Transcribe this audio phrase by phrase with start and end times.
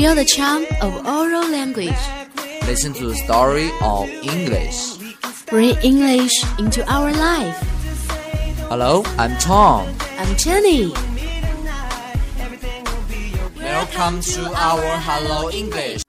[0.00, 1.96] Feel the charm of oral language.
[2.66, 4.96] Listen to the story of English.
[5.46, 7.56] Bring English into our life.
[8.68, 9.86] Hello, I'm Tom.
[10.18, 10.92] I'm Jenny.
[13.60, 16.02] Welcome to our Hello English.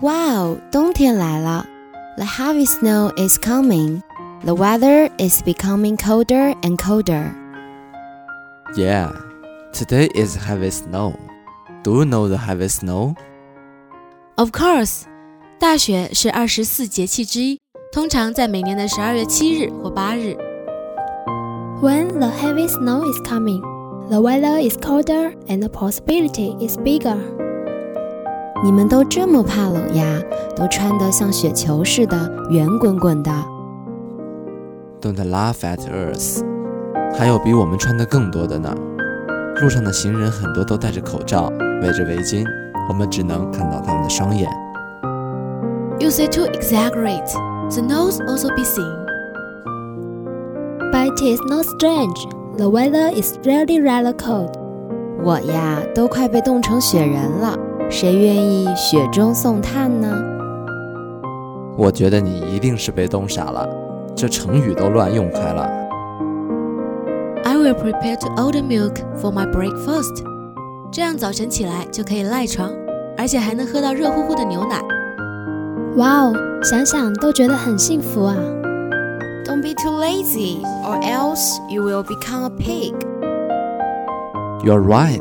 [0.00, 1.64] Wow，冬天来了，
[2.16, 4.02] The heavy snow is coming.
[4.44, 7.32] The weather is becoming colder and colder.
[8.76, 9.12] Yeah,
[9.72, 11.14] today is heavy snow.
[11.82, 13.14] Do you know the heavy snow?
[14.36, 15.02] Of course，
[15.58, 17.60] 大雪是二十四节气之一，
[17.92, 20.36] 通常在每年的十二月七日或八日。
[21.80, 23.60] When the heavy snow is coming,
[24.08, 27.18] the weather is colder and the possibility is bigger.
[28.64, 30.04] 你们都这么怕冷呀？
[30.54, 33.32] 都穿得像雪球似的，圆滚滚的。
[35.00, 35.80] Don't laugh at
[36.14, 36.44] us.
[37.18, 38.72] 还有比我们穿的更多的呢。
[39.61, 42.45] 路上的行人很多都戴着口罩，围着围巾，
[42.87, 44.47] 我们只能看到他们的双眼。
[45.99, 47.27] You say to exaggerate.
[47.71, 48.85] The nose also be seen.
[50.91, 52.27] But it is not strange.
[52.57, 54.51] The weather is really rather cold.
[55.23, 57.57] 我呀，都快被冻成雪人了，
[57.89, 60.07] 谁愿意雪中送炭呢？
[61.75, 63.67] 我觉得你一定是被冻傻了，
[64.15, 65.76] 这成语都乱用开了。
[67.66, 70.24] I will prepare to order milk for my breakfast.
[70.92, 72.70] 这样早晨起来就可以赖床，
[73.16, 74.80] 而且还能喝到热乎乎的牛奶。
[75.96, 78.34] 哇哦，想想都觉得很幸福啊！
[79.44, 82.94] Don't be too lazy, or else you will become a pig.
[84.64, 85.20] You're right.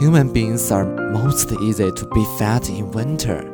[0.00, 3.44] Human beings are most easy to be fat in winter.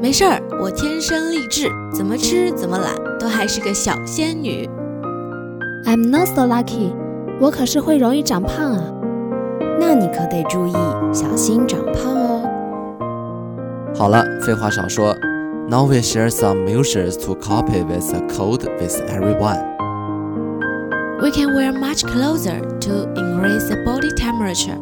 [0.00, 4.68] 没事儿，我天生丽质，怎么吃怎么懒，都还是个小仙女。
[5.84, 6.92] I'm not so lucky.
[7.40, 8.82] 我可是会容易长胖啊！
[9.78, 10.72] 那你可得注意，
[11.12, 12.42] 小心长胖哦。
[13.94, 15.16] 好了，废话少说。
[15.68, 19.58] Now we share some measures to cope with the cold with everyone.
[21.20, 24.78] We can wear much closer to increase the body temperature.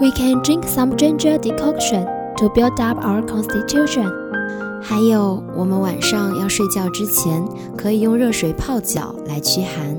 [0.00, 2.06] We can drink some ginger decoction
[2.38, 4.10] to build up our constitution.
[4.81, 7.43] 还有，我们晚上要睡觉之前，
[7.77, 9.95] 可以用热水泡脚来驱寒。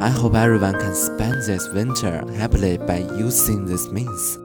[0.00, 4.38] I hope everyone can spend this winter happily by using these means.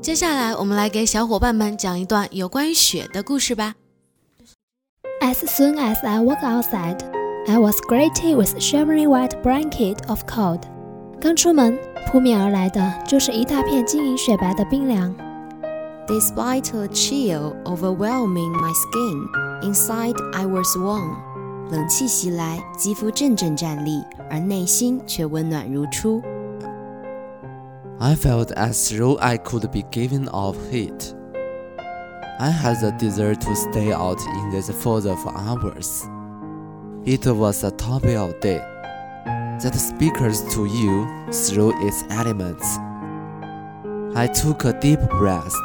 [0.00, 3.74] 接下来，我们来给小伙伴们讲一段有关于雪的故事吧。
[5.20, 6.98] As soon as I walked outside,
[7.46, 10.60] I was greeted with shimmering white blanket of cold.
[11.20, 11.76] 刚出门，
[12.10, 15.14] 扑面而来的就是一大片晶莹雪白的冰凉。
[16.07, 19.27] Despite the chill overwhelming my skin,
[19.63, 21.17] inside I was warm.
[21.71, 26.21] 冷气袭来，肌肤阵阵战栗，而内心却温暖如初。
[27.99, 31.15] I felt as though I could be given off heat.
[32.39, 36.03] I had the desire to stay out in this further for hours.
[37.05, 38.61] It was a tropical day
[39.61, 42.77] that speaks to you through its elements.
[44.15, 45.55] I took a deep breath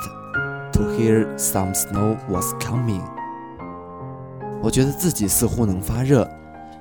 [0.73, 3.03] to hear some snow was coming.
[4.63, 6.29] 我觉得自己似乎能发热，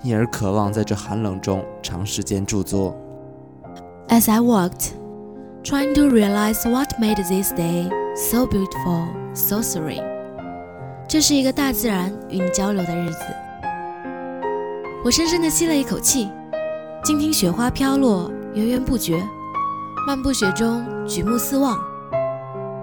[0.03, 2.93] 因而渴望在这寒冷中长时间驻足。
[4.09, 4.91] As I walked,
[5.63, 10.03] trying to realize what made this day so beautiful, so serene.
[11.07, 13.19] 这是一个大自然与你交流的日子。
[15.05, 16.29] 我深深地吸了一口气，
[17.03, 19.23] 静听雪花飘落，源源不绝。
[20.07, 21.77] 漫步雪中，举目四望，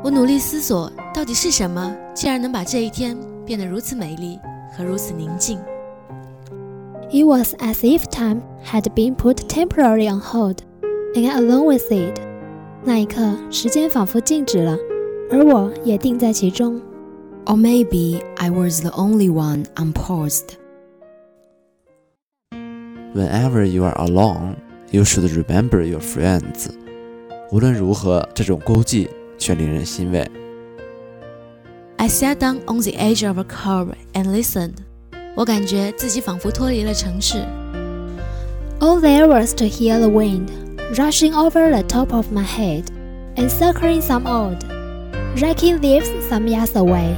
[0.03, 3.17] 我努力思索，到底是什么，竟然能把这一天
[3.47, 4.39] 变得如此美丽
[4.77, 5.59] 和如此宁静。
[7.11, 10.59] It was as if time had been put temporarily on hold,
[11.15, 12.21] and I alone with it.
[12.83, 14.77] 那一刻，时间仿佛静止了，
[15.31, 16.81] 而我也定在其中。
[17.47, 20.57] Or maybe I was the only one unpaused.
[23.15, 24.57] Whenever you are alone,
[24.91, 26.69] you should remember your friends.
[27.51, 29.09] 无论如何，这种孤寂
[29.39, 30.25] 却令人欣慰。
[31.97, 34.77] I sat down on the edge of a curve and listened.
[35.35, 37.39] 我感觉自己仿佛脱离了城市。
[38.81, 40.49] All there was to hear the wind
[40.95, 42.85] rushing over the top of my head
[43.37, 44.59] and circling some old,
[45.37, 47.15] raking leaves some yards away.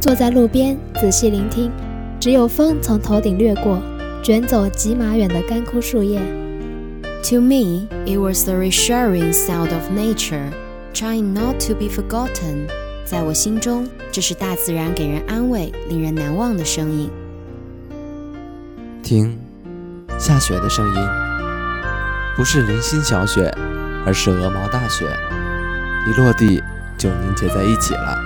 [0.00, 1.72] 坐在路边仔细聆听，
[2.20, 3.82] 只有风从头顶掠过，
[4.22, 6.20] 卷走几码远的干枯树叶。
[7.24, 10.52] To me, it was the reassuring sound of nature,
[10.92, 12.66] trying not to be forgotten.
[13.04, 17.10] 在我心中，这是大自然给人安慰、令人难忘的声音。
[19.02, 19.38] 听，
[20.18, 21.08] 下雪的声音，
[22.36, 23.50] 不是零星小雪，
[24.04, 25.06] 而是鹅毛大雪，
[26.06, 26.62] 一落地
[26.98, 28.18] 就凝结在一起了。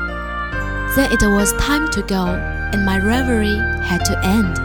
[0.96, 2.36] Then it was time to go,
[2.72, 4.56] and my reverie had to end.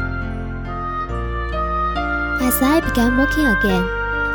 [2.42, 3.86] As I began walking again,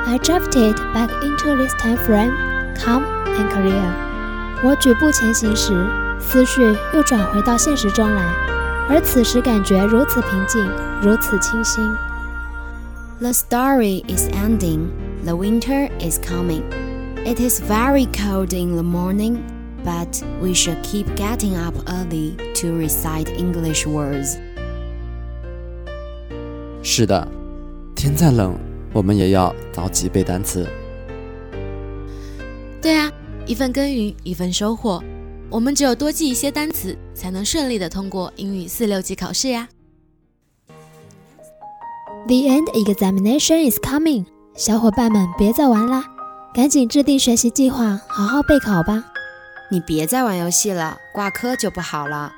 [0.06, 2.32] I drifted back into this time frame,
[2.79, 3.03] calm
[3.37, 3.93] and clear.
[4.64, 5.87] 我举步前行时，
[6.20, 6.62] 思绪
[6.94, 8.23] 又转回到现实中来，
[8.88, 10.64] 而此时感觉如此平静，
[11.03, 11.85] 如此清新。
[13.20, 14.88] The story is ending.
[15.25, 16.62] The winter is coming.
[17.25, 19.38] It is very cold in the morning,
[19.85, 24.38] but we should keep getting up early to recite English words.
[26.82, 27.29] 是的，
[27.94, 28.59] 天再冷，
[28.93, 30.69] 我们也要早起背单词。
[33.48, 35.02] 一份耕耘一份收获，
[35.50, 39.70] 我们只有多记一些单词，才能顺利的通过英语四六级考试呀。
[42.28, 46.04] The end examination is coming，小伙伴们别再玩啦，
[46.54, 49.06] 赶紧制定学习计划，好好备考吧。
[49.72, 52.34] 你别再玩游戏了，挂科就不好了。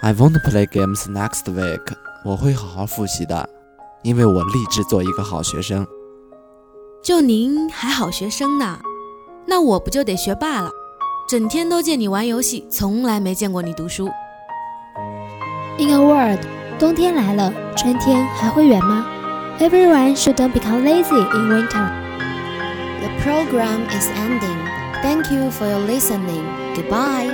[0.00, 1.92] I won't play games next week。
[2.24, 3.48] 我会好好复习的，
[4.04, 5.84] 因为我立志做一个好学生。
[7.02, 8.78] 就您还好学生呢，
[9.50, 10.70] 那我不就得学霸了？
[11.26, 14.10] 整天都见你玩游戏，从来没见过你读书。
[15.78, 16.40] In a word，
[16.78, 19.06] 冬天来了，春天还会远吗
[19.58, 21.88] ？Everyone shouldn't become lazy in winter.
[23.00, 24.58] The program is ending.
[25.02, 26.44] Thank you for your listening.
[26.74, 27.32] Goodbye.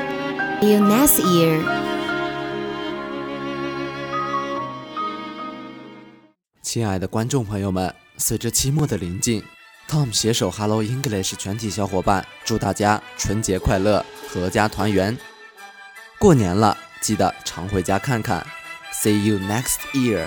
[0.60, 1.60] See you next year.
[6.62, 9.42] 亲爱的观众朋友们，随着期末的临近
[9.88, 15.16] ，Tom 携手 Hello English 全体小伙伴，祝大家春节快乐，阖家团圆。
[16.18, 18.46] 过年了，记得常回家看看。
[18.92, 20.26] See you next year.